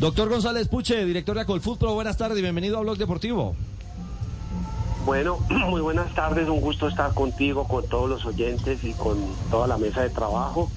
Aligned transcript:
Doctor 0.00 0.28
González 0.28 0.68
Puche, 0.68 1.04
director 1.04 1.34
de 1.34 1.42
Acolfutro, 1.42 1.92
buenas 1.92 2.16
tardes 2.16 2.38
y 2.38 2.42
bienvenido 2.42 2.78
a 2.78 2.82
Blog 2.82 2.98
Deportivo. 2.98 3.56
Bueno, 5.04 5.38
muy 5.50 5.80
buenas 5.80 6.14
tardes, 6.14 6.48
un 6.48 6.60
gusto 6.60 6.86
estar 6.86 7.12
contigo, 7.14 7.66
con 7.66 7.84
todos 7.88 8.08
los 8.08 8.24
oyentes 8.24 8.84
y 8.84 8.92
con 8.92 9.18
toda 9.50 9.66
la 9.66 9.76
mesa 9.76 10.02
de 10.02 10.10
trabajo 10.10 10.70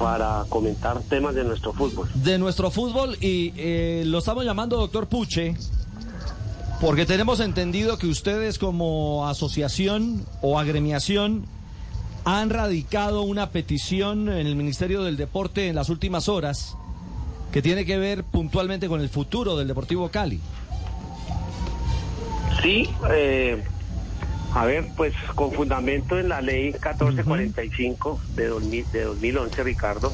para 0.00 0.46
comentar 0.48 1.00
temas 1.02 1.36
de 1.36 1.44
nuestro 1.44 1.72
fútbol. 1.72 2.08
De 2.14 2.38
nuestro 2.38 2.72
fútbol 2.72 3.16
y 3.20 3.52
eh, 3.56 4.02
lo 4.06 4.18
estamos 4.18 4.44
llamando 4.44 4.78
doctor 4.78 5.06
Puche 5.06 5.54
porque 6.80 7.06
tenemos 7.06 7.38
entendido 7.38 7.98
que 7.98 8.08
ustedes 8.08 8.58
como 8.58 9.28
asociación 9.28 10.26
o 10.40 10.58
agremiación 10.58 11.44
han 12.24 12.50
radicado 12.50 13.22
una 13.22 13.50
petición 13.50 14.28
en 14.28 14.46
el 14.48 14.56
Ministerio 14.56 15.04
del 15.04 15.16
Deporte 15.16 15.68
en 15.68 15.76
las 15.76 15.88
últimas 15.88 16.28
horas 16.28 16.76
que 17.52 17.62
tiene 17.62 17.84
que 17.84 17.98
ver 17.98 18.24
puntualmente 18.24 18.88
con 18.88 19.00
el 19.00 19.08
futuro 19.08 19.56
del 19.56 19.68
Deportivo 19.68 20.08
Cali. 20.10 20.40
Sí, 22.62 22.88
eh, 23.10 23.62
a 24.54 24.66
ver, 24.66 24.86
pues 24.96 25.14
con 25.34 25.52
fundamento 25.52 26.18
en 26.18 26.28
la 26.28 26.40
ley 26.40 26.72
1445 26.72 28.20
de, 28.34 28.46
2011, 28.48 29.64
Ricardo, 29.64 30.12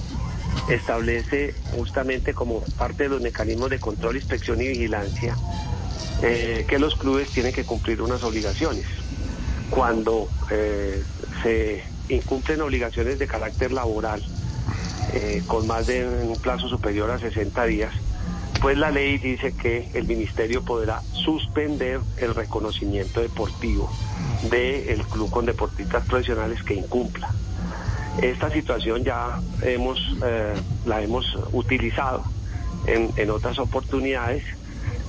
establece 0.68 1.54
justamente 1.72 2.34
como 2.34 2.60
parte 2.78 3.04
de 3.04 3.08
los 3.10 3.20
mecanismos 3.20 3.70
de 3.70 3.78
control, 3.78 4.16
inspección 4.16 4.60
y 4.60 4.68
vigilancia 4.68 5.36
eh, 6.22 6.64
que 6.68 6.78
los 6.78 6.96
clubes 6.96 7.30
tienen 7.30 7.52
que 7.52 7.64
cumplir 7.64 8.00
unas 8.02 8.22
obligaciones. 8.22 8.84
Cuando 9.70 10.28
eh, 10.50 11.02
se 11.42 11.82
incumplen 12.08 12.60
obligaciones 12.60 13.18
de 13.18 13.26
carácter 13.26 13.72
laboral, 13.72 14.22
eh, 15.12 15.42
con 15.46 15.66
más 15.66 15.86
de 15.86 16.06
un 16.06 16.36
plazo 16.40 16.68
superior 16.68 17.10
a 17.10 17.18
60 17.18 17.64
días, 17.64 17.92
pues 18.60 18.78
la 18.78 18.90
ley 18.90 19.18
dice 19.18 19.52
que 19.52 19.90
el 19.94 20.06
ministerio 20.06 20.62
podrá 20.62 21.02
suspender 21.12 22.00
el 22.16 22.34
reconocimiento 22.34 23.20
deportivo 23.20 23.90
del 24.50 25.02
club 25.06 25.30
con 25.30 25.46
deportistas 25.46 26.06
profesionales 26.06 26.62
que 26.62 26.74
incumpla. 26.74 27.30
Esta 28.22 28.50
situación 28.50 29.04
ya 29.04 29.40
hemos, 29.62 30.00
eh, 30.24 30.54
la 30.86 31.02
hemos 31.02 31.36
utilizado 31.52 32.24
en, 32.86 33.10
en 33.16 33.30
otras 33.30 33.58
oportunidades 33.58 34.42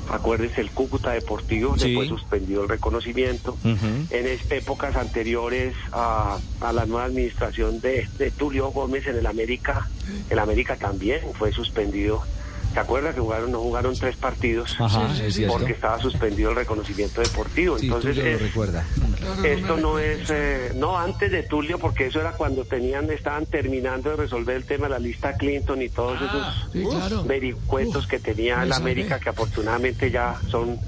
Acuérdense, 0.09 0.61
el 0.61 0.71
Cúcuta 0.71 1.11
Deportivo 1.11 1.75
le 1.75 1.93
fue 1.95 2.07
suspendido 2.07 2.63
el 2.63 2.69
reconocimiento. 2.69 3.57
En 3.63 4.39
épocas 4.49 4.95
anteriores 4.95 5.75
a, 5.91 6.37
la 6.61 6.85
nueva 6.85 7.05
administración 7.05 7.79
de, 7.81 8.07
de 8.17 8.31
Tulio 8.31 8.71
Gómez 8.71 9.07
en 9.07 9.17
el 9.17 9.25
América, 9.25 9.89
el 10.29 10.39
América 10.39 10.75
también 10.75 11.21
fue 11.37 11.51
suspendido 11.51 12.23
¿Se 12.77 12.81
acuerda 12.81 13.11
que 13.11 13.21
jugaron, 13.21 13.51
no 13.51 13.59
jugaron 13.59 13.95
tres 13.97 14.15
partidos? 14.17 14.77
porque 15.47 15.71
estaba 15.71 15.99
suspendido 15.99 16.51
el 16.51 16.57
reconocimiento 16.57 17.21
deportivo. 17.21 17.75
Entonces, 17.79 18.39
recuerda. 18.39 18.85
Esto 19.43 19.77
no 19.77 19.99
es, 19.99 20.29
eh, 20.29 20.71
no 20.75 20.97
antes 20.97 21.31
de 21.31 21.43
Tulio, 21.43 21.79
porque 21.79 22.07
eso 22.07 22.19
era 22.19 22.33
cuando 22.33 22.65
tenían, 22.65 23.09
estaban 23.09 23.45
terminando 23.45 24.11
de 24.11 24.15
resolver 24.15 24.55
el 24.55 24.65
tema 24.65 24.87
de 24.87 24.93
la 24.93 24.99
lista 24.99 25.35
Clinton 25.37 25.81
y 25.81 25.89
todos 25.89 26.19
ah, 26.21 26.67
esos 26.73 27.27
vericuetos 27.27 28.07
que 28.07 28.19
tenía 28.19 28.65
la 28.65 28.77
América, 28.77 29.19
que 29.19 29.29
afortunadamente 29.29 30.11
ya 30.11 30.35
son 30.49 30.79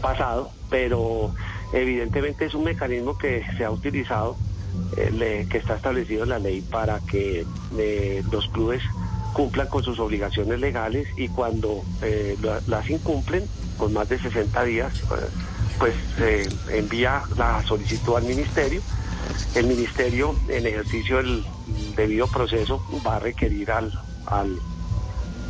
pasados, 0.00 0.48
pero 0.70 1.34
evidentemente 1.72 2.46
es 2.46 2.54
un 2.54 2.64
mecanismo 2.64 3.16
que 3.16 3.44
se 3.56 3.64
ha 3.64 3.70
utilizado, 3.70 4.36
eh, 4.96 5.46
que 5.50 5.58
está 5.58 5.74
establecido 5.74 6.24
en 6.24 6.30
la 6.30 6.38
ley 6.38 6.60
para 6.62 7.00
que 7.00 7.44
eh, 7.76 8.22
los 8.30 8.48
clubes 8.48 8.82
cumplan 9.32 9.68
con 9.68 9.82
sus 9.82 9.98
obligaciones 9.98 10.58
legales 10.58 11.08
y 11.16 11.28
cuando 11.28 11.84
eh, 12.02 12.36
las 12.66 12.90
incumplen, 12.90 13.44
con 13.76 13.92
más 13.92 14.08
de 14.08 14.18
60 14.18 14.64
días, 14.64 14.92
eh, 15.00 15.28
pues 15.78 15.94
se 16.16 16.48
envía 16.76 17.22
la 17.36 17.62
solicitud 17.66 18.16
al 18.16 18.24
ministerio. 18.24 18.80
El 19.54 19.66
ministerio, 19.66 20.34
en 20.48 20.66
ejercicio 20.66 21.18
del 21.18 21.44
debido 21.96 22.26
proceso, 22.26 22.84
va 23.06 23.16
a 23.16 23.18
requerir 23.18 23.70
al, 23.70 23.92
al, 24.26 24.58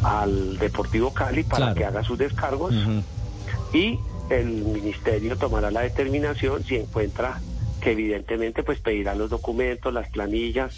al 0.02 0.58
Deportivo 0.58 1.12
Cali 1.12 1.42
para 1.44 1.74
que 1.74 1.84
haga 1.84 2.02
sus 2.02 2.18
descargos 2.18 2.74
y 3.72 3.98
el 4.30 4.46
ministerio 4.46 5.36
tomará 5.36 5.70
la 5.70 5.82
determinación 5.82 6.64
si 6.64 6.76
encuentra 6.76 7.40
que 7.80 7.92
evidentemente 7.92 8.62
pues 8.62 8.80
pedirá 8.80 9.14
los 9.14 9.30
documentos, 9.30 9.92
las 9.92 10.08
planillas, 10.10 10.74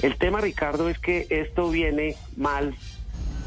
el 0.00 0.16
tema, 0.16 0.40
Ricardo, 0.40 0.88
es 0.88 0.98
que 0.98 1.26
esto 1.28 1.70
viene 1.70 2.14
mal, 2.36 2.74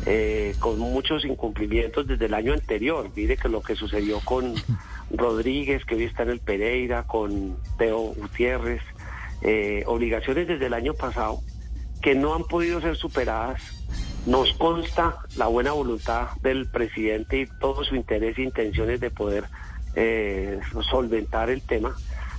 eh, 0.05 0.53
con 0.59 0.79
muchos 0.79 1.23
incumplimientos 1.23 2.07
desde 2.07 2.25
el 2.25 2.33
año 2.33 2.53
anterior. 2.53 3.09
Mire 3.15 3.37
que 3.37 3.47
lo 3.47 3.61
que 3.61 3.75
sucedió 3.75 4.19
con 4.19 4.55
Rodríguez, 5.13 5.85
que 5.85 5.95
hoy 5.95 6.03
está 6.03 6.23
en 6.23 6.29
el 6.29 6.39
Pereira, 6.39 7.03
con 7.03 7.57
Teo 7.77 8.13
Gutiérrez, 8.15 8.81
eh, 9.41 9.83
obligaciones 9.87 10.47
desde 10.47 10.67
el 10.67 10.73
año 10.73 10.93
pasado 10.93 11.39
que 12.01 12.15
no 12.15 12.33
han 12.33 12.43
podido 12.43 12.81
ser 12.81 12.95
superadas. 12.95 13.61
Nos 14.25 14.53
consta 14.53 15.17
la 15.35 15.47
buena 15.47 15.71
voluntad 15.71 16.29
del 16.41 16.69
presidente 16.69 17.39
y 17.41 17.47
todo 17.59 17.83
su 17.83 17.95
interés 17.95 18.37
e 18.37 18.43
intenciones 18.43 18.99
de 18.99 19.09
poder 19.09 19.45
eh, 19.95 20.59
solventar 20.89 21.49
el 21.49 21.61
tema, 21.61 21.95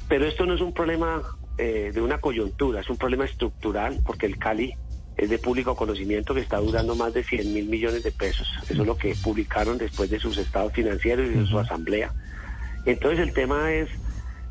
pero 0.09 0.27
esto 0.27 0.47
no 0.47 0.55
es 0.55 0.61
un 0.61 0.73
problema 0.73 1.23
eh, 1.59 1.91
de 1.93 2.01
una 2.01 2.19
coyuntura, 2.19 2.81
es 2.81 2.89
un 2.89 2.97
problema 2.97 3.25
estructural 3.25 4.01
porque 4.05 4.27
el 4.27 4.39
Cali 4.39 4.75
es 5.17 5.29
de 5.29 5.39
público 5.39 5.77
conocimiento 5.77 6.35
que 6.35 6.41
está 6.41 6.59
durando 6.59 6.95
más 6.95 7.13
de 7.13 7.23
100 7.23 7.53
mil 7.53 7.69
millones 7.69 8.03
de 8.03 8.13
pesos. 8.13 8.49
Eso 8.69 8.83
es 8.83 8.87
lo 8.87 8.97
que 8.97 9.15
publicaron 9.23 9.77
después 9.77 10.09
de 10.09 10.19
sus 10.19 10.39
estados 10.39 10.73
financieros 10.73 11.29
y 11.29 11.39
de 11.39 11.47
su 11.47 11.59
asamblea. 11.59 12.13
Entonces 12.85 13.21
el 13.21 13.33
tema 13.33 13.73
es, 13.73 13.89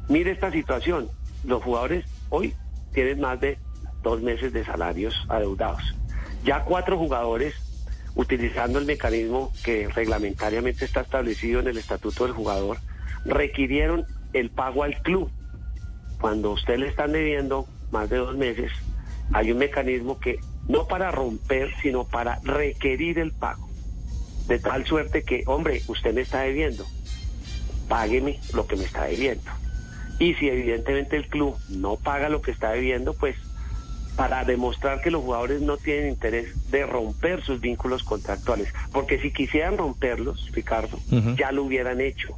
mire 0.07 0.31
esta 0.31 0.51
situación, 0.51 1.09
los 1.43 1.63
jugadores 1.63 2.05
hoy 2.29 2.55
tienen 2.93 3.19
más 3.19 3.39
de 3.39 3.57
dos 4.03 4.21
meses 4.21 4.53
de 4.53 4.65
salarios 4.65 5.15
adeudados. 5.29 5.95
Ya 6.43 6.63
cuatro 6.63 6.97
jugadores, 6.97 7.53
utilizando 8.15 8.79
el 8.79 8.85
mecanismo 8.85 9.51
que 9.63 9.87
reglamentariamente 9.89 10.85
está 10.85 11.01
establecido 11.01 11.59
en 11.59 11.67
el 11.67 11.77
Estatuto 11.77 12.25
del 12.25 12.33
Jugador, 12.33 12.77
requirieron 13.25 14.05
el 14.33 14.49
pago 14.49 14.83
al 14.83 15.01
club 15.01 15.29
cuando 16.21 16.51
usted 16.51 16.77
le 16.77 16.87
están 16.87 17.11
debiendo 17.11 17.67
más 17.91 18.09
de 18.09 18.17
dos 18.17 18.37
meses, 18.37 18.71
hay 19.33 19.51
un 19.51 19.57
mecanismo 19.57 20.19
que 20.19 20.39
no 20.69 20.87
para 20.87 21.09
romper, 21.09 21.73
sino 21.81 22.05
para 22.05 22.39
requerir 22.43 23.17
el 23.17 23.31
pago. 23.31 23.67
De 24.47 24.59
tal 24.59 24.85
suerte 24.85 25.23
que, 25.23 25.43
hombre, 25.47 25.81
usted 25.87 26.13
me 26.13 26.21
está 26.21 26.41
debiendo, 26.41 26.85
págueme 27.91 28.40
lo 28.53 28.66
que 28.66 28.78
me 28.78 28.85
está 28.85 29.03
debiendo. 29.03 29.52
Y 30.18 30.34
si 30.35 30.47
evidentemente 30.47 31.18
el 31.18 31.28
club 31.28 31.57
no 31.68 31.97
paga 31.97 32.29
lo 32.29 32.41
que 32.41 32.52
está 32.52 32.72
debiendo, 32.72 33.13
pues 33.13 33.35
para 34.16 34.46
demostrar 34.46 35.02
que 35.02 35.12
los 35.12 35.22
jugadores 35.22 35.62
no 35.62 35.75
tienen 35.75 36.09
interés 36.09 36.72
de 36.72 36.85
romper 36.85 37.44
sus 37.44 37.59
vínculos 37.59 38.03
contractuales. 38.03 38.74
Porque 38.94 39.19
si 39.19 39.31
quisieran 39.31 39.78
romperlos, 39.78 40.50
Ricardo, 40.53 40.97
ya 41.35 41.52
lo 41.52 41.63
hubieran 41.63 42.00
hecho 42.00 42.38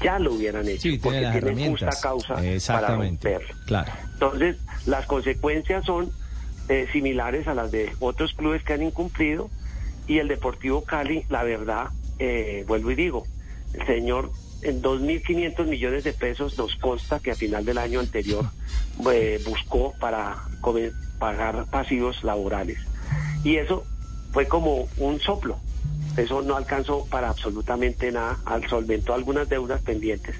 ya 0.00 0.18
lo 0.18 0.32
hubieran 0.32 0.68
hecho, 0.68 0.88
porque 1.00 1.20
tienen 1.30 1.70
justa 1.70 1.90
causa 2.02 2.34
para 2.66 2.96
romperlo. 2.96 3.54
Claro. 3.66 3.92
Entonces, 4.14 4.56
las 4.84 5.06
consecuencias 5.06 5.84
son 5.84 6.10
eh, 6.68 6.88
similares 6.92 7.46
a 7.46 7.54
las 7.54 7.70
de 7.70 7.92
otros 8.00 8.32
clubes 8.32 8.64
que 8.64 8.72
han 8.72 8.82
incumplido 8.82 9.48
y 10.08 10.18
el 10.18 10.26
Deportivo 10.26 10.82
Cali, 10.82 11.24
la 11.28 11.44
verdad, 11.44 11.90
eh, 12.18 12.64
vuelvo 12.66 12.90
y 12.90 12.96
digo, 12.96 13.24
el 13.74 13.86
señor 13.86 14.32
en 14.62 14.82
2.500 14.82 15.66
millones 15.66 16.04
de 16.04 16.12
pesos 16.12 16.56
nos 16.56 16.74
consta 16.76 17.20
que 17.20 17.32
a 17.32 17.34
final 17.34 17.64
del 17.64 17.78
año 17.78 18.00
anterior 18.00 18.46
eh, 19.10 19.40
buscó 19.44 19.92
para 19.98 20.36
pagar 21.18 21.66
pasivos 21.66 22.22
laborales. 22.22 22.78
Y 23.44 23.56
eso 23.56 23.84
fue 24.32 24.46
como 24.46 24.88
un 24.98 25.20
soplo, 25.20 25.58
eso 26.16 26.42
no 26.42 26.56
alcanzó 26.56 27.06
para 27.06 27.28
absolutamente 27.28 28.12
nada, 28.12 28.38
al 28.44 28.68
solventó 28.68 29.14
algunas 29.14 29.48
deudas 29.48 29.82
pendientes, 29.82 30.36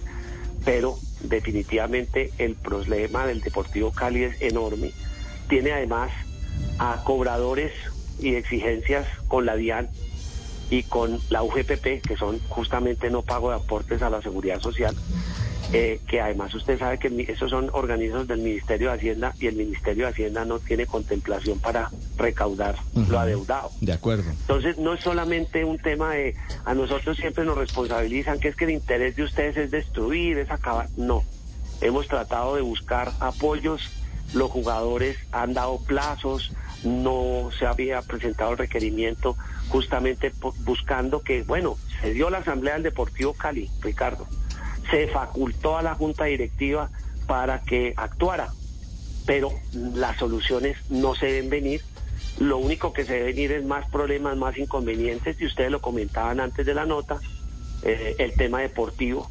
pero 0.64 0.96
definitivamente 1.22 2.30
el 2.38 2.54
problema 2.54 3.26
del 3.26 3.40
Deportivo 3.40 3.92
Cali 3.92 4.24
es 4.24 4.40
enorme. 4.40 4.92
Tiene 5.48 5.72
además 5.72 6.12
a 6.78 7.02
cobradores 7.04 7.72
y 8.20 8.34
exigencias 8.34 9.06
con 9.28 9.46
la 9.46 9.56
DIAN 9.56 9.88
y 10.72 10.84
con 10.84 11.20
la 11.28 11.42
UGPP, 11.42 12.00
que 12.00 12.16
son 12.18 12.40
justamente 12.48 13.10
no 13.10 13.20
pago 13.20 13.50
de 13.50 13.56
aportes 13.56 14.00
a 14.00 14.08
la 14.08 14.22
seguridad 14.22 14.58
social, 14.58 14.96
eh, 15.70 16.00
que 16.08 16.18
además 16.18 16.54
usted 16.54 16.78
sabe 16.78 16.98
que 16.98 17.26
esos 17.28 17.50
son 17.50 17.68
organismos 17.74 18.26
del 18.26 18.40
Ministerio 18.40 18.88
de 18.88 18.94
Hacienda 18.94 19.34
y 19.38 19.48
el 19.48 19.56
Ministerio 19.56 20.06
de 20.06 20.12
Hacienda 20.12 20.46
no 20.46 20.60
tiene 20.60 20.86
contemplación 20.86 21.58
para 21.58 21.90
recaudar 22.16 22.76
lo 22.94 23.18
adeudado. 23.18 23.70
De 23.82 23.92
acuerdo. 23.92 24.30
Entonces 24.30 24.78
no 24.78 24.94
es 24.94 25.04
solamente 25.04 25.62
un 25.62 25.78
tema 25.78 26.14
de 26.14 26.36
a 26.64 26.72
nosotros 26.72 27.18
siempre 27.18 27.44
nos 27.44 27.58
responsabilizan 27.58 28.40
que 28.40 28.48
es 28.48 28.56
que 28.56 28.64
el 28.64 28.70
interés 28.70 29.14
de 29.14 29.24
ustedes 29.24 29.58
es 29.58 29.70
destruir, 29.70 30.38
es 30.38 30.50
acabar. 30.50 30.88
No, 30.96 31.22
hemos 31.82 32.08
tratado 32.08 32.56
de 32.56 32.62
buscar 32.62 33.12
apoyos, 33.20 33.90
los 34.32 34.50
jugadores 34.50 35.18
han 35.32 35.52
dado 35.52 35.78
plazos, 35.80 36.50
no 36.82 37.50
se 37.58 37.66
había 37.66 38.00
presentado 38.00 38.52
el 38.52 38.58
requerimiento 38.58 39.36
justamente 39.72 40.30
buscando 40.64 41.22
que, 41.22 41.44
bueno, 41.44 41.78
se 42.02 42.12
dio 42.12 42.28
la 42.28 42.38
asamblea 42.38 42.74
del 42.74 42.82
Deportivo 42.82 43.32
Cali, 43.32 43.70
Ricardo, 43.80 44.28
se 44.90 45.08
facultó 45.08 45.78
a 45.78 45.82
la 45.82 45.94
junta 45.94 46.24
directiva 46.24 46.90
para 47.26 47.62
que 47.62 47.94
actuara, 47.96 48.52
pero 49.24 49.50
las 49.72 50.18
soluciones 50.18 50.76
no 50.90 51.14
se 51.14 51.26
deben 51.26 51.48
venir. 51.48 51.80
Lo 52.38 52.58
único 52.58 52.92
que 52.92 53.04
se 53.04 53.14
debe 53.14 53.24
venir 53.32 53.52
es 53.52 53.64
más 53.64 53.88
problemas, 53.88 54.36
más 54.36 54.58
inconvenientes, 54.58 55.40
y 55.40 55.46
ustedes 55.46 55.70
lo 55.70 55.80
comentaban 55.80 56.38
antes 56.40 56.66
de 56.66 56.74
la 56.74 56.84
nota, 56.84 57.18
eh, 57.82 58.14
el 58.18 58.34
tema 58.34 58.60
deportivo 58.60 59.30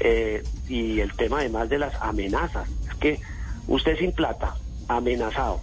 eh, 0.00 0.42
y 0.68 1.00
el 1.00 1.14
tema 1.14 1.38
además 1.38 1.70
de 1.70 1.78
las 1.78 1.94
amenazas. 2.02 2.68
Es 2.90 2.94
que 2.96 3.20
usted 3.66 3.96
sin 3.96 4.12
plata, 4.12 4.54
amenazado, 4.86 5.62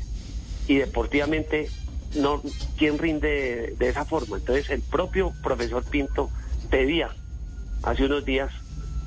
y 0.67 0.77
deportivamente 0.77 1.69
no 2.15 2.41
quién 2.77 2.97
rinde 2.97 3.75
de, 3.77 3.89
esa 3.89 4.05
forma. 4.05 4.37
Entonces 4.37 4.69
el 4.69 4.81
propio 4.81 5.33
profesor 5.43 5.83
Pinto 5.83 6.29
pedía 6.69 7.09
hace 7.83 8.05
unos 8.05 8.25
días 8.25 8.51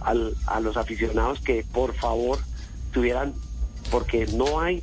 al, 0.01 0.35
a 0.47 0.61
los 0.61 0.77
aficionados 0.77 1.41
que 1.41 1.65
por 1.73 1.95
favor 1.95 2.39
tuvieran, 2.93 3.35
porque 3.91 4.27
no 4.27 4.61
hay 4.61 4.83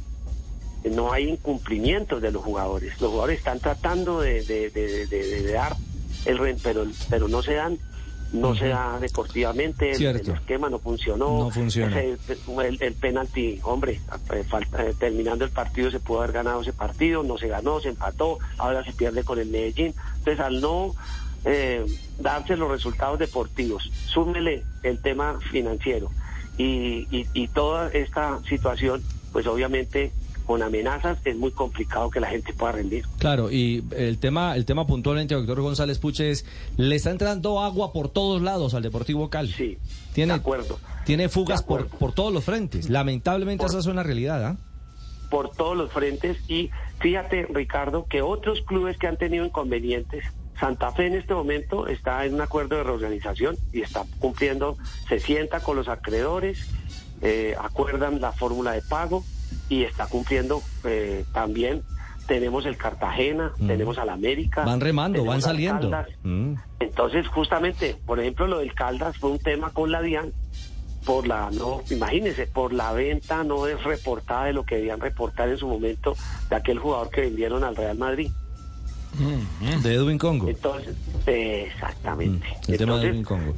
no 0.83 1.11
hay 1.11 1.29
incumplimientos 1.29 2.21
de 2.21 2.31
los 2.31 2.43
jugadores. 2.43 3.01
Los 3.01 3.09
jugadores 3.09 3.39
están 3.39 3.59
tratando 3.59 4.21
de, 4.21 4.43
de, 4.43 5.51
dar 5.51 5.75
el 6.25 6.57
pero 6.61 6.85
pero 7.09 7.27
no 7.27 7.41
se 7.41 7.53
dan 7.53 7.79
no 8.33 8.55
se 8.55 8.67
da 8.67 8.99
deportivamente, 8.99 9.91
el, 9.91 10.15
esquema 10.17 10.69
no 10.69 10.79
funcionó. 10.79 11.49
No 11.49 12.61
el, 12.61 12.93
penalti, 12.99 13.59
hombre, 13.63 13.99
eh, 14.33 14.45
eh, 14.51 14.93
terminando 14.99 15.45
el 15.45 15.51
partido 15.51 15.91
se 15.91 15.99
pudo 15.99 16.19
haber 16.19 16.33
ganado 16.33 16.61
ese 16.61 16.73
partido, 16.73 17.23
no 17.23 17.37
se 17.37 17.47
ganó, 17.47 17.79
se 17.79 17.89
empató, 17.89 18.39
ahora 18.57 18.83
se 18.83 18.93
pierde 18.93 19.23
con 19.23 19.39
el 19.39 19.47
Medellín. 19.47 19.93
Entonces, 20.17 20.39
al 20.39 20.59
no 20.59 20.93
eh, 21.45 21.85
darse 22.19 22.57
los 22.57 22.69
resultados 22.69 23.19
deportivos, 23.19 23.89
súmele 24.05 24.63
el 24.83 24.99
tema 24.99 25.39
financiero 25.51 26.11
y, 26.57 27.07
y 27.11 27.47
toda 27.49 27.89
esta 27.89 28.39
situación, 28.47 29.03
pues 29.31 29.45
obviamente 29.47 30.11
con 30.45 30.61
amenazas 30.61 31.17
es 31.25 31.35
muy 31.35 31.51
complicado 31.51 32.09
que 32.09 32.19
la 32.19 32.27
gente 32.27 32.53
pueda 32.53 32.73
rendir. 32.73 33.05
Claro, 33.17 33.51
y 33.51 33.83
el 33.95 34.19
tema, 34.19 34.55
el 34.55 34.65
tema 34.65 34.85
puntualmente, 34.85 35.35
doctor 35.35 35.61
González 35.61 35.99
Puche, 35.99 36.31
es, 36.31 36.45
le 36.77 36.95
está 36.95 37.11
entrando 37.11 37.59
agua 37.61 37.91
por 37.91 38.09
todos 38.09 38.41
lados 38.41 38.73
al 38.73 38.83
Deportivo 38.83 39.29
Cali. 39.29 39.51
Sí, 39.51 39.77
tiene, 40.13 40.33
de 40.33 40.39
acuerdo. 40.39 40.79
Tiene 41.05 41.29
fugas 41.29 41.63
por, 41.63 41.87
por 41.87 42.13
todos 42.13 42.31
los 42.31 42.43
frentes. 42.43 42.89
Lamentablemente 42.89 43.65
esa 43.65 43.79
es 43.79 43.87
una 43.87 44.03
realidad, 44.03 44.45
¿ah? 44.45 44.57
Por 45.29 45.49
todos 45.51 45.75
los 45.75 45.91
frentes 45.91 46.37
y 46.47 46.69
fíjate, 46.99 47.47
Ricardo, 47.49 48.05
que 48.07 48.21
otros 48.21 48.61
clubes 48.61 48.97
que 48.97 49.07
han 49.07 49.17
tenido 49.17 49.43
inconvenientes, 49.43 50.23
Santa 50.59 50.91
Fe 50.91 51.07
en 51.07 51.15
este 51.15 51.33
momento 51.33 51.87
está 51.87 52.23
en 52.25 52.35
un 52.35 52.41
acuerdo 52.41 52.77
de 52.77 52.83
reorganización 52.83 53.57
y 53.73 53.81
está 53.81 54.05
cumpliendo, 54.19 54.77
se 55.09 55.19
sienta 55.19 55.59
con 55.59 55.75
los 55.75 55.89
acreedores, 55.89 56.69
eh, 57.21 57.55
acuerdan 57.59 58.21
la 58.21 58.31
fórmula 58.31 58.71
de 58.71 58.81
pago 58.83 59.23
y 59.69 59.83
está 59.83 60.07
cumpliendo 60.07 60.61
eh, 60.83 61.25
también. 61.33 61.83
Tenemos 62.27 62.65
el 62.65 62.75
Cartagena, 62.75 63.53
mm. 63.59 63.67
tenemos 63.67 63.97
al 63.99 64.09
América. 64.09 64.63
Van 64.63 64.81
remando, 64.81 65.23
van 65.23 65.41
saliendo. 65.41 65.91
Mm. 66.23 66.55
Entonces, 66.79 67.27
justamente, 67.27 67.95
por 68.05 68.19
ejemplo, 68.19 68.47
lo 68.47 68.59
del 68.59 68.73
Caldas 68.73 69.17
fue 69.17 69.31
un 69.31 69.39
tema 69.39 69.69
con 69.69 69.91
la 69.91 70.01
DIAN, 70.01 70.33
por 71.05 71.27
la, 71.27 71.51
no, 71.51 71.83
imagínense, 71.91 72.47
por 72.47 72.73
la 72.73 72.91
venta 72.93 73.43
no 73.43 73.67
es 73.67 73.83
reportada 73.83 74.45
de 74.45 74.53
lo 74.53 74.65
que 74.65 74.77
debían 74.77 74.99
reportar 74.99 75.49
en 75.49 75.57
su 75.57 75.67
momento 75.67 76.15
de 76.49 76.55
aquel 76.55 76.79
jugador 76.79 77.11
que 77.11 77.21
vendieron 77.21 77.63
al 77.63 77.75
Real 77.75 77.97
Madrid. 77.97 78.31
Mm, 79.19 79.83
de 79.83 79.93
Edwin 79.93 80.17
Congo. 80.17 80.49
Entonces, 80.49 80.95
exactamente. 81.27 82.47
el 82.67 82.77
tema 82.77 82.97
de 82.97 83.09
Edwin 83.09 83.23
Congo 83.23 83.53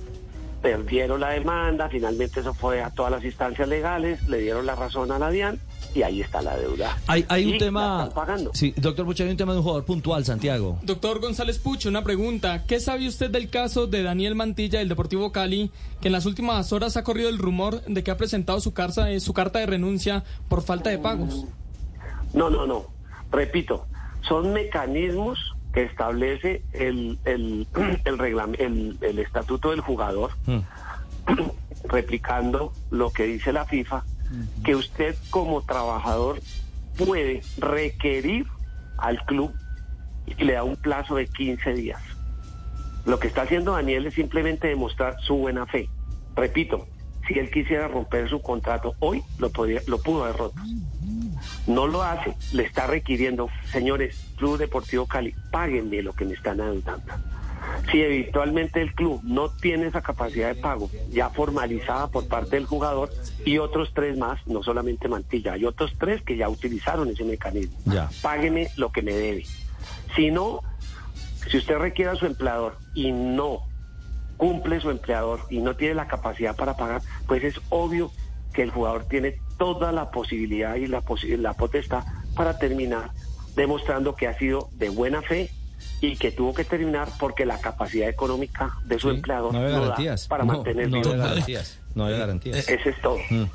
perdieron 0.62 1.20
la 1.20 1.30
demanda, 1.30 1.90
finalmente 1.90 2.40
eso 2.40 2.54
fue 2.54 2.82
a 2.82 2.90
todas 2.90 3.12
las 3.12 3.24
instancias 3.24 3.68
legales, 3.68 4.28
le 4.28 4.40
dieron 4.40 4.66
la 4.66 4.76
razón 4.76 5.12
a 5.12 5.20
la 5.20 5.30
DIAN 5.30 5.60
y 5.94 6.04
ahí 6.04 6.22
está 6.22 6.42
la 6.42 6.56
deuda. 6.56 6.98
Hay, 7.08 7.26
hay 7.28 7.52
un 7.52 7.58
tema. 7.58 8.10
Sí, 8.54 8.74
doctor 8.78 9.06
Puche, 9.06 9.24
hay 9.24 9.32
un 9.32 9.38
tema 9.38 9.54
de 9.54 9.60
un 9.60 9.64
jugador 9.64 9.86
puntual, 9.86 10.26
Santiago. 10.26 10.80
Doctor 10.84 11.20
González 11.20 11.60
Puche, 11.60 11.90
una 11.90 12.04
pregunta. 12.04 12.66
¿Qué 12.66 12.80
sabe 12.80 13.08
usted 13.08 13.32
del 13.32 13.50
caso 13.50 13.88
de 13.88 14.04
Daniel 14.04 14.36
Mantilla 14.36 14.80
del 14.80 14.90
Deportivo 14.90 15.32
Cali, 15.32 15.72
que 16.02 16.10
en 16.10 16.12
las 16.12 16.26
últimas 16.26 16.72
horas 16.74 16.98
ha 16.98 17.04
corrido 17.04 17.30
el 17.30 17.38
rumor 17.38 17.82
de 17.84 18.04
que 18.04 18.12
ha 18.12 18.18
presentado 18.18 18.60
su, 18.60 18.74
carta, 18.74 19.08
su 19.20 19.34
carta 19.34 19.60
de 19.60 19.66
renuncia 19.66 20.24
por 20.50 20.62
falta 20.62 20.90
de 20.90 21.00
pagos? 21.00 21.46
No, 22.34 22.50
no, 22.50 22.68
no. 22.68 22.86
Repito, 23.32 23.88
son 24.22 24.54
mecanismos 24.54 25.57
que 25.78 25.84
establece 25.84 26.64
el, 26.74 27.20
el, 27.26 27.68
el, 28.06 28.98
el, 29.00 29.20
estatuto 29.20 29.70
del 29.70 29.82
jugador, 29.82 30.32
mm. 30.48 30.60
replicando 31.88 32.74
lo 32.90 33.12
que 33.12 33.26
dice 33.26 33.54
la 33.54 33.64
FIFA 33.66 34.04
que 34.64 34.76
usted 34.76 35.16
como 35.30 35.62
trabajador 35.62 36.40
puede 36.98 37.42
requerir 37.60 38.48
al 38.98 39.24
club 39.26 39.54
y 40.26 40.44
le 40.44 40.54
da 40.54 40.64
un 40.64 40.78
plazo 40.78 41.16
de 41.16 41.28
15 41.28 41.74
días. 41.74 42.02
Lo 43.06 43.20
que 43.20 43.28
está 43.28 43.44
haciendo 43.44 43.74
Daniel 43.74 44.08
es 44.08 44.16
simplemente 44.16 44.68
demostrar 44.68 45.16
su 45.22 45.36
buena 45.36 45.68
fe. 45.68 45.88
Repito, 46.36 46.88
si 47.28 47.38
él 47.38 47.52
quisiera 47.52 47.88
romper 47.88 48.28
su 48.28 48.42
contrato 48.42 48.96
hoy, 48.98 49.22
lo, 49.38 49.52
podía, 49.52 49.82
lo 49.86 50.02
pudo 50.02 50.24
haber 50.24 50.38
roto. 50.38 50.60
No 51.68 51.86
lo 51.86 52.02
hace, 52.02 52.36
le 52.54 52.64
está 52.64 52.88
requiriendo, 52.88 53.50
señores, 53.72 54.26
Club 54.38 54.58
Deportivo 54.58 55.06
Cali, 55.06 55.36
páguenme 55.52 56.02
lo 56.02 56.14
que 56.14 56.26
me 56.26 56.34
están 56.34 56.58
dando 56.58 56.82
si 57.92 58.02
eventualmente 58.02 58.82
el 58.82 58.94
club 58.94 59.22
no 59.24 59.50
tiene 59.50 59.88
esa 59.88 60.02
capacidad 60.02 60.54
de 60.54 60.62
pago 60.62 60.90
ya 61.10 61.30
formalizada 61.30 62.08
por 62.08 62.28
parte 62.28 62.56
del 62.56 62.66
jugador 62.66 63.10
y 63.46 63.58
otros 63.60 63.92
tres 63.94 64.18
más, 64.18 64.46
no 64.48 64.64
solamente 64.64 65.08
Mantilla, 65.08 65.54
hay 65.54 65.66
otros 65.66 65.94
tres 65.98 66.22
que 66.22 66.38
ya 66.38 66.50
utilizaron 66.50 67.08
ese 67.10 67.24
mecanismo. 67.24 67.78
Ya. 67.86 68.10
Págueme 68.22 68.70
lo 68.76 68.92
que 68.92 69.02
me 69.02 69.14
debe. 69.14 69.46
Si 70.16 70.32
no, 70.32 70.62
si 71.50 71.58
usted 71.58 71.78
requiere 71.78 72.12
a 72.12 72.16
su 72.16 72.26
empleador 72.26 72.78
y 72.94 73.12
no 73.12 73.62
cumple 74.36 74.80
su 74.80 74.90
empleador 74.92 75.40
y 75.50 75.60
no 75.60 75.76
tiene 75.76 75.96
la 75.96 76.08
capacidad 76.08 76.56
para 76.56 76.76
pagar, 76.76 77.02
pues 77.28 77.44
es 77.44 77.60
obvio 77.70 78.12
que 78.54 78.64
el 78.64 78.72
jugador 78.72 79.06
tiene 79.06 79.40
toda 79.58 79.92
la 79.92 80.12
posibilidad 80.12 80.76
y 80.76 80.88
la, 80.88 81.04
la 81.38 81.54
potestad 81.54 82.04
para 82.36 82.58
terminar 82.58 83.12
demostrando 83.56 84.16
que 84.16 84.28
ha 84.28 84.38
sido 84.38 84.70
de 84.74 84.90
buena 84.90 85.22
fe 85.22 85.50
y 86.00 86.16
que 86.16 86.32
tuvo 86.32 86.54
que 86.54 86.64
terminar 86.64 87.10
porque 87.20 87.46
la 87.46 87.60
capacidad 87.60 88.08
económica 88.08 88.78
de 88.86 89.00
su 89.00 89.10
empleador 89.10 89.54
no, 89.54 89.62
no 89.62 89.86
da 89.88 90.16
para 90.28 90.44
mantener 90.44 90.90
no, 90.90 91.00
había 91.00 91.16
garantías. 91.16 91.80
No 91.96 92.06
había 92.06 92.18
garantías. 92.18 92.70
Ese 92.70 92.90
es 92.90 93.02
todo. 93.02 93.18
Mm. 93.30 93.46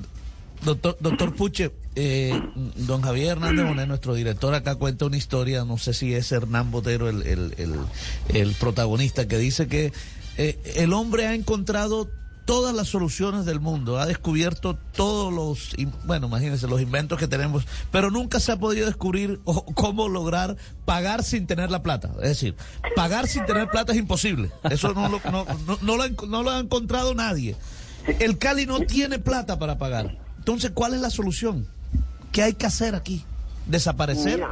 Doctor, 0.64 0.97
doctor 1.00 1.35
Puche, 1.35 1.73
eh, 1.97 2.40
don 2.76 3.02
Javier 3.02 3.33
Hernández 3.33 3.66
Bonet, 3.66 3.88
nuestro 3.88 4.14
director, 4.14 4.55
acá 4.55 4.76
cuenta 4.76 5.07
una 5.07 5.16
historia, 5.16 5.64
no 5.64 5.76
sé 5.76 5.93
si 5.93 6.14
es 6.14 6.31
Hernán 6.31 6.71
Botero 6.71 7.09
el, 7.09 7.23
el, 7.23 7.55
el, 7.59 7.75
el 8.28 8.55
protagonista, 8.55 9.26
que 9.26 9.38
dice 9.38 9.66
que 9.66 9.93
eh, 10.37 10.59
el 10.76 10.93
hombre 10.93 11.26
ha 11.26 11.35
encontrado 11.35 12.09
todas 12.44 12.75
las 12.75 12.88
soluciones 12.88 13.44
del 13.44 13.61
mundo, 13.61 13.99
ha 13.99 14.06
descubierto 14.06 14.76
todos 14.94 15.32
los, 15.32 15.75
bueno, 16.04 16.26
imagínense, 16.26 16.66
los 16.66 16.80
inventos 16.80 17.18
que 17.18 17.28
tenemos, 17.28 17.66
pero 17.90 18.11
nunca 18.11 18.40
se 18.40 18.52
ha 18.52 18.56
podido 18.56 18.87
descubrir 18.87 19.40
cómo 19.75 20.08
lograr 20.08 20.56
pagar 20.84 21.22
sin 21.22 21.46
tener 21.46 21.70
la 21.70 21.82
plata. 21.82 22.11
Es 22.22 22.28
decir, 22.28 22.56
pagar 22.96 23.28
sin 23.28 23.44
tener 23.46 23.68
plata 23.68 23.92
es 23.92 23.99
imposible. 23.99 24.50
Eso 24.70 24.92
no 24.92 25.08
lo, 25.08 25.20
no, 25.30 25.46
no, 25.82 25.96
lo, 25.96 26.02
ha, 26.02 26.08
no 26.26 26.42
lo 26.42 26.50
ha 26.50 26.58
encontrado 26.58 27.14
nadie. 27.14 27.56
El 28.18 28.38
Cali 28.38 28.66
no 28.66 28.80
tiene 28.80 29.18
plata 29.18 29.58
para 29.58 29.78
pagar. 29.78 30.18
Entonces, 30.38 30.72
¿cuál 30.75 30.94
es 30.94 31.00
la 31.00 31.11
solución? 31.11 31.68
¿Qué 32.32 32.42
hay 32.42 32.54
que 32.54 32.66
hacer 32.66 32.94
aquí? 32.94 33.25
¿Desaparecer? 33.66 34.42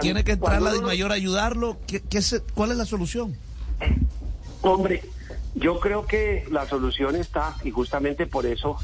¿Tiene 0.00 0.24
que 0.24 0.32
entrar 0.32 0.60
la 0.60 0.72
de 0.72 0.80
mayor 0.80 1.12
a 1.12 1.14
ayudarlo? 1.14 1.78
¿Qué, 1.86 2.02
qué 2.02 2.20
¿Cuál 2.54 2.72
es 2.72 2.78
la 2.78 2.86
solución? 2.86 3.36
Hombre, 4.62 5.02
yo 5.54 5.78
creo 5.78 6.06
que 6.06 6.44
la 6.50 6.66
solución 6.66 7.16
está, 7.16 7.54
y 7.62 7.70
justamente 7.70 8.26
por 8.26 8.44
eso, 8.44 8.76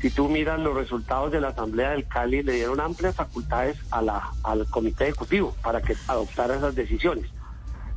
si 0.00 0.10
tú 0.10 0.28
miras 0.28 0.58
los 0.58 0.74
resultados 0.74 1.30
de 1.32 1.40
la 1.40 1.48
Asamblea 1.48 1.90
del 1.90 2.06
Cali, 2.06 2.42
le 2.42 2.54
dieron 2.54 2.80
amplias 2.80 3.14
facultades 3.14 3.76
a 3.90 4.00
la, 4.00 4.32
al 4.42 4.66
Comité 4.70 5.04
Ejecutivo 5.04 5.54
para 5.62 5.82
que 5.82 5.96
adoptara 6.06 6.56
esas 6.56 6.74
decisiones. 6.74 7.26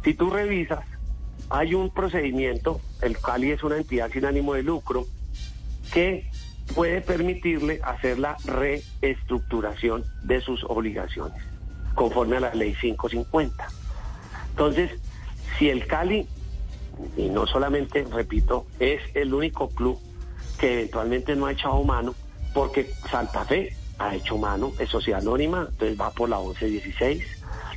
Si 0.03 0.13
tú 0.13 0.29
revisas, 0.29 0.83
hay 1.49 1.73
un 1.73 1.89
procedimiento, 1.93 2.81
el 3.01 3.17
Cali 3.17 3.51
es 3.51 3.63
una 3.63 3.77
entidad 3.77 4.11
sin 4.11 4.25
ánimo 4.25 4.55
de 4.55 4.63
lucro, 4.63 5.05
que 5.93 6.29
puede 6.75 7.01
permitirle 7.01 7.79
hacer 7.83 8.19
la 8.19 8.37
reestructuración 8.45 10.03
de 10.23 10.41
sus 10.41 10.63
obligaciones, 10.65 11.41
conforme 11.95 12.37
a 12.37 12.41
la 12.41 12.53
ley 12.53 12.73
550. 12.73 13.67
Entonces, 14.49 14.91
si 15.57 15.69
el 15.69 15.85
Cali 15.87 16.27
y 17.17 17.29
no 17.29 17.47
solamente, 17.47 18.05
repito, 18.11 18.65
es 18.79 19.01
el 19.15 19.33
único 19.33 19.69
club 19.69 19.99
que 20.59 20.73
eventualmente 20.73 21.35
no 21.35 21.47
ha 21.47 21.51
echado 21.51 21.83
mano, 21.83 22.13
porque 22.53 22.91
Santa 23.09 23.45
Fe 23.45 23.75
ha 23.97 24.15
hecho 24.15 24.37
mano, 24.37 24.71
es 24.79 24.89
sociedad 24.89 25.21
anónima, 25.21 25.67
entonces 25.69 25.99
va 25.99 26.11
por 26.11 26.29
la 26.29 26.39
1116. 26.39 27.23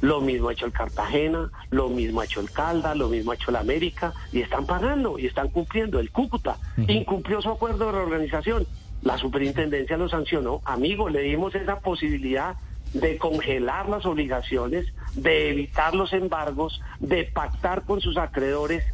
Lo 0.00 0.21
mismo 0.21 0.49
ha 0.49 0.52
hecho 0.52 0.66
el 0.66 0.73
Cartagena, 0.73 1.50
lo 1.71 1.88
mismo 1.88 2.21
ha 2.21 2.25
hecho 2.25 2.40
el 2.40 2.50
Calda, 2.50 2.94
lo 2.94 3.09
mismo 3.09 3.33
ha 3.33 3.35
hecho 3.37 3.50
el 3.50 3.56
América, 3.56 4.12
y 4.33 4.40
están 4.40 4.66
pagando 4.66 5.18
y 5.18 5.26
están 5.26 5.49
cumpliendo. 5.49 5.99
El 5.99 6.11
Cúcuta 6.11 6.59
incumplió 6.76 7.40
su 7.40 7.50
acuerdo 7.50 7.87
de 7.87 7.92
reorganización. 7.92 8.66
La 9.02 9.18
superintendencia 9.18 9.97
lo 9.97 10.09
sancionó. 10.09 10.61
Amigo, 10.64 11.09
le 11.09 11.21
dimos 11.21 11.54
esa 11.54 11.80
posibilidad 11.80 12.56
de 12.92 13.18
congelar 13.18 13.88
las 13.88 14.06
obligaciones, 14.06 14.87
de 15.14 15.50
evitar 15.50 15.94
los 15.94 16.12
embargos, 16.12 16.80
de 17.00 17.25
pactar 17.25 17.85
con 17.85 18.00
sus 18.00 18.16
acreedores 18.16 18.85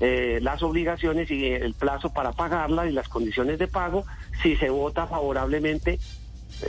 eh, 0.00 0.38
las 0.42 0.62
obligaciones 0.62 1.30
y 1.30 1.46
el 1.46 1.74
plazo 1.74 2.12
para 2.12 2.32
pagarlas 2.32 2.88
y 2.88 2.92
las 2.92 3.08
condiciones 3.08 3.58
de 3.58 3.68
pago. 3.68 4.04
Si 4.42 4.56
se 4.56 4.70
vota 4.70 5.06
favorablemente, 5.06 5.98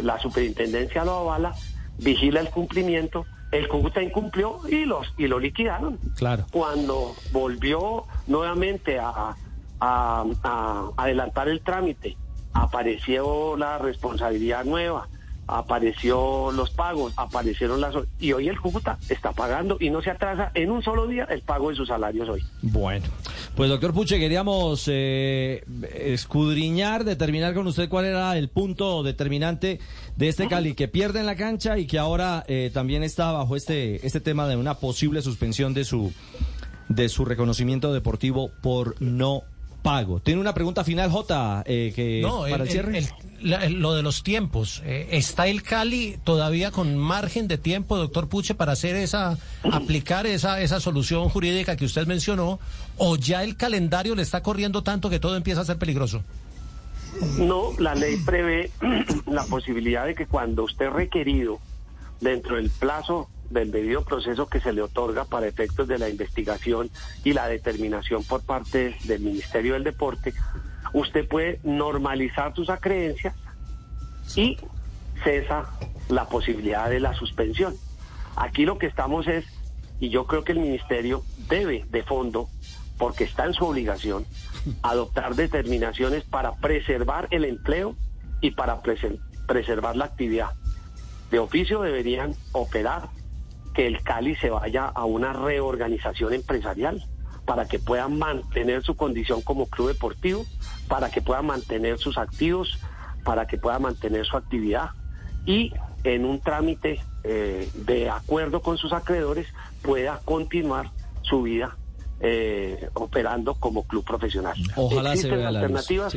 la 0.02 0.20
superintendencia 0.20 1.06
lo 1.06 1.14
avala, 1.14 1.56
vigila 1.98 2.42
el 2.42 2.50
cumplimiento. 2.50 3.26
El 3.52 3.68
Cúcuta 3.68 4.02
incumplió 4.02 4.60
y 4.70 4.86
los 4.86 5.14
y 5.18 5.28
lo 5.28 5.40
liquidaron. 5.40 5.98
Claro. 6.16 6.46
Cuando 6.52 7.16
volvió 7.32 8.06
nuevamente 8.28 9.00
a, 9.00 9.36
a 9.80 10.92
adelantar 10.98 11.50
el 11.50 11.62
trámite, 11.62 12.16
apareció 12.54 13.58
la 13.58 13.78
responsabilidad 13.78 14.64
nueva 14.64 15.08
apareció 15.52 16.52
los 16.52 16.72
pagos, 16.72 17.14
aparecieron 17.18 17.82
las... 17.82 17.94
Y 18.20 18.32
hoy 18.32 18.48
el 18.48 18.60
Cúcuta 18.60 18.98
está 19.10 19.34
pagando 19.34 19.78
y 19.80 19.90
no 19.90 20.02
se 20.02 20.10
atrasa 20.10 20.52
en 20.54 20.72
un 20.72 20.82
solo 20.82 21.08
día 21.08 21.26
el 21.26 21.42
pago 21.42 21.70
de 21.70 21.76
sus 21.76 21.90
salarios 21.90 22.30
hoy. 22.30 22.42
Bueno, 22.62 23.06
pues 23.56 23.70
doctor 23.70 23.94
Puche, 23.94 24.18
queríamos 24.18 24.86
eh, 24.88 25.64
escudriñar, 25.94 27.04
determinar 27.04 27.54
con 27.54 27.68
usted 27.68 27.90
cuál 27.90 28.06
era 28.06 28.38
el 28.38 28.50
punto 28.50 29.04
determinante 29.04 29.80
de 30.16 30.28
este 30.30 30.48
Cali, 30.48 30.74
que 30.74 30.88
pierde 30.88 31.20
en 31.20 31.26
la 31.26 31.36
cancha 31.36 31.78
y 31.78 31.86
que 31.86 32.00
ahora 32.00 32.46
eh, 32.48 32.72
también 32.74 33.04
está 33.04 33.32
bajo 33.32 33.56
este, 33.56 34.06
este 34.06 34.22
tema 34.22 34.48
de 34.48 34.56
una 34.56 34.76
posible 34.76 35.22
suspensión 35.22 35.74
de 35.74 35.84
su, 35.84 36.14
de 36.88 37.10
su 37.10 37.26
reconocimiento 37.26 37.94
deportivo 37.94 38.52
por 38.62 38.96
no 39.02 39.44
pago. 39.82 40.20
¿Tiene 40.20 40.40
una 40.40 40.54
pregunta 40.54 40.84
final, 40.84 41.12
J, 41.12 41.64
eh, 41.66 41.92
que 41.96 42.26
para 42.50 42.64
el, 42.64 42.70
cierre? 42.70 43.04
Lo 43.42 43.94
de 43.94 44.02
los 44.04 44.24
tiempos. 44.24 44.82
Eh, 44.86 45.10
¿Está 45.12 45.48
el 45.48 45.64
Cali 45.64 46.18
todavía 46.24 46.72
con 46.72 46.98
margen 46.98 47.48
de 47.48 47.58
tiempo, 47.58 47.98
doctor 47.98 48.28
Puche, 48.28 48.56
para 48.56 48.74
hacer 48.74 48.96
esa, 48.96 49.38
aplicar 49.72 50.28
esa, 50.28 50.62
esa 50.62 50.80
solución 50.80 51.30
jurídica 51.30 51.76
que 51.76 51.86
usted 51.86 52.08
mencionó? 52.08 52.60
¿O 52.98 53.16
ya 53.16 53.44
el 53.44 53.58
calendario 53.58 54.16
le 54.16 54.22
está 54.22 54.42
corriendo 54.42 54.84
tanto 54.84 55.10
que 55.10 55.20
todo 55.20 55.36
empieza 55.36 55.62
a 55.62 55.66
ser 55.66 55.78
peligroso? 55.78 56.24
No, 57.38 57.74
la 57.78 57.96
ley 57.96 58.18
prevé 58.18 58.72
la 59.28 59.44
posibilidad 59.46 60.06
de 60.06 60.16
que 60.16 60.28
cuando 60.28 60.64
usted 60.64 60.90
requerido 60.90 61.60
dentro 62.20 62.56
del 62.56 62.70
plazo 62.70 63.30
del 63.50 63.72
debido 63.72 64.04
proceso 64.04 64.48
que 64.48 64.62
se 64.62 64.72
le 64.72 64.82
otorga 64.82 65.26
para 65.26 65.48
efectos 65.48 65.88
de 65.88 66.00
la 66.00 66.10
investigación 66.10 66.90
y 67.24 67.34
la 67.34 67.48
determinación 67.48 68.24
por 68.24 68.42
parte 68.42 68.96
del 69.04 69.22
Ministerio 69.22 69.74
del 69.74 69.84
Deporte, 69.84 70.34
usted 70.94 71.28
puede 71.28 71.60
normalizar 71.64 72.54
sus 72.56 72.70
acreencias 72.70 73.36
y 74.36 74.58
cesa 75.24 75.70
la 76.10 76.28
posibilidad 76.28 76.90
de 76.90 77.00
la 77.00 77.14
suspensión. 77.14 77.76
Aquí 78.36 78.66
lo 78.66 78.78
que 78.78 78.88
estamos 78.88 79.28
es, 79.28 79.46
y 80.00 80.10
yo 80.10 80.26
creo 80.26 80.44
que 80.44 80.52
el 80.54 80.60
Ministerio 80.60 81.24
debe 81.50 81.86
de 81.90 82.04
fondo, 82.04 82.50
porque 82.98 83.24
está 83.24 83.46
en 83.46 83.54
su 83.54 83.66
obligación, 83.66 84.26
adoptar 84.82 85.36
determinaciones 85.36 86.24
para 86.24 86.56
preservar 86.56 87.28
el 87.32 87.46
empleo 87.46 87.96
y 88.42 88.52
para 88.52 88.82
preservar 88.82 89.96
la 89.96 90.06
actividad. 90.06 90.52
De 91.30 91.40
oficio 91.40 91.82
deberían 91.82 92.36
operar 92.52 93.10
que 93.74 93.88
el 93.88 94.04
Cali 94.04 94.36
se 94.36 94.50
vaya 94.50 94.86
a 94.86 95.06
una 95.06 95.34
reorganización 95.34 96.34
empresarial 96.34 97.04
para 97.46 97.68
que 97.68 97.80
pueda 97.80 98.08
mantener 98.08 98.84
su 98.84 98.96
condición 98.96 99.42
como 99.42 99.68
club 99.68 99.90
deportivo, 99.90 100.46
para 100.92 101.10
que 101.10 101.22
pueda 101.22 101.42
mantener 101.42 101.98
sus 102.00 102.18
activos, 102.18 102.78
para 103.24 103.48
que 103.48 103.58
pueda 103.58 103.80
mantener 103.80 104.26
su 104.26 104.36
actividad 104.36 104.90
y 105.46 105.72
en 106.04 106.26
un 106.26 106.42
trámite 106.42 107.00
eh, 107.24 107.70
de 107.74 108.10
acuerdo 108.10 108.62
con 108.62 108.78
sus 108.78 108.92
acreedores 108.92 109.48
pueda 109.82 110.20
continuar 110.26 110.92
su 111.22 111.44
vida 111.44 111.78
eh, 112.20 112.90
operando 112.94 113.54
como 113.54 113.88
club 113.88 114.04
profesional. 114.04 114.54
Ojalá 114.76 115.14
Existen 115.14 115.40
se 115.40 115.46
alternativas, 115.46 116.14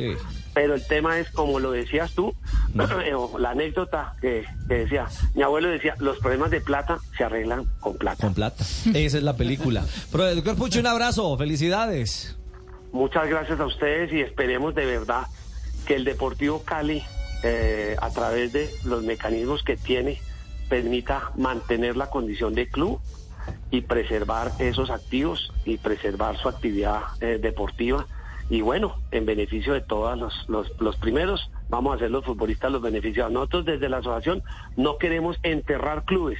pero 0.53 0.75
el 0.75 0.85
tema 0.85 1.19
es, 1.19 1.29
como 1.31 1.61
lo 1.61 1.71
decías 1.71 2.11
tú, 2.11 2.35
la 3.39 3.49
anécdota 3.51 4.15
que, 4.19 4.43
decía, 4.67 5.07
mi 5.35 5.43
abuelo 5.43 5.69
decía, 5.69 5.95
los 5.99 6.17
problemas 6.17 6.51
de 6.51 6.59
plata 6.59 6.97
se 7.17 7.23
arreglan 7.23 7.65
con 7.79 7.95
plata. 7.95 8.25
Con 8.25 8.33
plata. 8.33 8.65
Esa 8.93 9.17
es 9.17 9.23
la 9.23 9.37
película. 9.37 9.85
Doctor 10.11 10.57
Pucho, 10.57 10.81
un 10.81 10.87
abrazo, 10.87 11.37
felicidades. 11.37 12.35
Muchas 12.95 13.27
gracias 13.27 13.59
a 13.59 13.65
ustedes 13.65 14.13
y 14.13 14.21
esperemos 14.21 14.73
de 14.73 14.85
verdad 14.85 15.23
que 15.85 15.95
el 15.95 16.05
Deportivo 16.05 16.63
Cali, 16.63 17.03
eh, 17.43 17.97
a 18.01 18.09
través 18.11 18.53
de 18.53 18.69
los 18.85 19.03
mecanismos 19.03 19.63
que 19.63 19.75
tiene, 19.75 20.21
permita 20.69 21.33
mantener 21.35 21.97
la 21.97 22.09
condición 22.09 22.55
de 22.55 22.69
club 22.69 23.01
y 23.69 23.81
preservar 23.81 24.53
esos 24.59 24.89
activos 24.91 25.51
y 25.65 25.75
preservar 25.75 26.37
su 26.37 26.47
actividad 26.47 27.01
eh, 27.19 27.37
deportiva. 27.37 28.07
Y 28.49 28.61
bueno, 28.61 28.95
en 29.11 29.25
beneficio 29.25 29.73
de 29.73 29.81
todos 29.81 30.47
los, 30.47 30.71
los, 30.79 30.95
primeros, 30.95 31.51
vamos 31.67 31.97
a 31.97 31.99
ser 31.99 32.11
los 32.11 32.23
futbolistas 32.23 32.71
los 32.71 32.81
beneficiados. 32.81 33.33
Nosotros 33.33 33.65
desde 33.65 33.89
la 33.89 33.97
asociación 33.97 34.41
no 34.77 34.99
queremos 34.99 35.37
enterrar 35.43 36.05
clubes, 36.05 36.39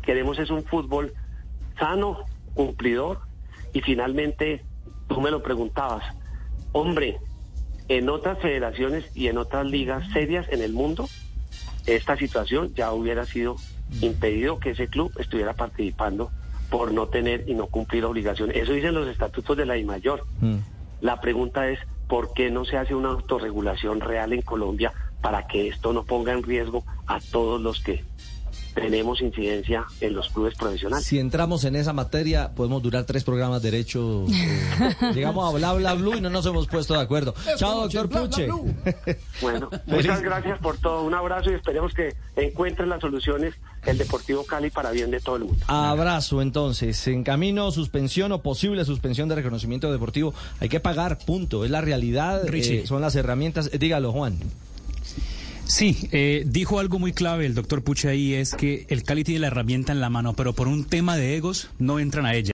queremos 0.00 0.38
es 0.38 0.48
un 0.48 0.64
fútbol 0.64 1.12
sano, 1.78 2.24
cumplidor 2.54 3.20
y 3.74 3.82
finalmente, 3.82 4.64
tú 5.10 5.20
me 5.20 5.30
lo 5.30 5.42
preguntabas, 5.42 6.04
hombre, 6.72 7.18
en 7.88 8.08
otras 8.08 8.38
federaciones 8.38 9.04
y 9.12 9.26
en 9.26 9.38
otras 9.38 9.66
ligas 9.66 10.08
serias 10.12 10.46
en 10.50 10.62
el 10.62 10.72
mundo, 10.72 11.08
esta 11.86 12.16
situación 12.16 12.72
ya 12.74 12.92
hubiera 12.92 13.26
sido 13.26 13.56
impedido 14.00 14.60
que 14.60 14.70
ese 14.70 14.86
club 14.86 15.12
estuviera 15.18 15.54
participando 15.54 16.30
por 16.70 16.92
no 16.92 17.08
tener 17.08 17.44
y 17.48 17.54
no 17.54 17.66
cumplir 17.66 18.04
obligaciones. 18.04 18.56
Eso 18.56 18.72
dicen 18.72 18.94
los 18.94 19.08
estatutos 19.08 19.56
de 19.56 19.66
la 19.66 19.76
I 19.76 19.84
mayor. 19.84 20.24
Mm. 20.40 20.58
La 21.00 21.20
pregunta 21.20 21.68
es, 21.68 21.80
¿por 22.06 22.32
qué 22.32 22.50
no 22.52 22.64
se 22.64 22.76
hace 22.76 22.94
una 22.94 23.08
autorregulación 23.08 24.00
real 24.00 24.32
en 24.32 24.42
Colombia 24.42 24.92
para 25.20 25.48
que 25.48 25.66
esto 25.66 25.92
no 25.92 26.04
ponga 26.04 26.32
en 26.32 26.44
riesgo 26.44 26.84
a 27.08 27.18
todos 27.18 27.60
los 27.60 27.80
que 27.80 28.04
tenemos 28.74 29.20
incidencia 29.20 29.84
en 30.00 30.14
los 30.14 30.28
clubes 30.30 30.54
profesionales. 30.54 31.06
Si 31.06 31.18
entramos 31.18 31.64
en 31.64 31.76
esa 31.76 31.92
materia, 31.92 32.52
podemos 32.54 32.82
durar 32.82 33.04
tres 33.04 33.24
programas 33.24 33.62
derecho. 33.62 34.26
Eh, 34.30 35.12
llegamos 35.14 35.52
a 35.52 35.56
bla 35.56 35.72
bla 35.74 35.94
blue 35.94 36.16
y 36.16 36.20
no 36.20 36.30
nos 36.30 36.46
hemos 36.46 36.66
puesto 36.66 36.94
de 36.94 37.00
acuerdo. 37.00 37.34
Chao, 37.56 37.82
doctor 37.82 38.08
Puche. 38.08 38.48
bueno, 39.40 39.68
muchas 39.86 40.22
gracias 40.22 40.58
por 40.58 40.78
todo. 40.78 41.02
Un 41.02 41.14
abrazo 41.14 41.50
y 41.50 41.54
esperemos 41.54 41.92
que 41.94 42.14
encuentren 42.36 42.88
las 42.88 43.00
soluciones 43.00 43.54
el 43.86 43.98
Deportivo 43.98 44.44
Cali 44.44 44.70
para 44.70 44.90
bien 44.90 45.10
de 45.10 45.20
todo 45.20 45.36
el 45.36 45.44
mundo. 45.44 45.64
Abrazo, 45.66 46.42
entonces. 46.42 47.06
En 47.08 47.24
camino, 47.24 47.70
suspensión 47.70 48.32
o 48.32 48.42
posible 48.42 48.84
suspensión 48.84 49.28
de 49.28 49.36
reconocimiento 49.36 49.90
deportivo. 49.90 50.34
Hay 50.60 50.68
que 50.68 50.80
pagar, 50.80 51.18
punto. 51.18 51.64
Es 51.64 51.70
la 51.70 51.80
realidad. 51.80 52.42
Eh, 52.52 52.86
son 52.86 53.00
las 53.00 53.16
herramientas. 53.16 53.70
dígalo, 53.78 54.12
Juan. 54.12 54.38
Sí, 55.70 56.08
eh, 56.10 56.42
dijo 56.46 56.80
algo 56.80 56.98
muy 56.98 57.12
clave 57.12 57.46
el 57.46 57.54
doctor 57.54 57.84
Puche 57.84 58.08
ahí, 58.08 58.34
es 58.34 58.56
que 58.56 58.86
el 58.88 59.04
Cali 59.04 59.22
tiene 59.22 59.38
la 59.38 59.46
herramienta 59.46 59.92
en 59.92 60.00
la 60.00 60.10
mano, 60.10 60.32
pero 60.32 60.52
por 60.52 60.66
un 60.66 60.84
tema 60.84 61.16
de 61.16 61.36
egos 61.36 61.70
no 61.78 62.00
entran 62.00 62.26
a 62.26 62.34
ella. 62.34 62.48